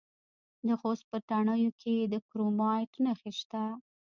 د 0.67 0.69
خوست 0.79 1.03
په 1.11 1.17
تڼیو 1.29 1.71
کې 1.81 1.95
د 2.13 2.15
کرومایټ 2.27 2.91
نښې 3.03 3.31
شته. 3.39 3.63